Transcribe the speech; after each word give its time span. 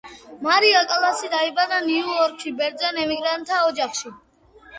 მარია 0.45 0.79
კალასი 0.93 1.29
დაიბადა 1.33 1.81
ნიუ 1.89 2.15
იორკში 2.15 2.55
ბერძენ 2.63 2.99
ემიგრანტთა 3.05 3.61
ოჯახში. 3.69 4.13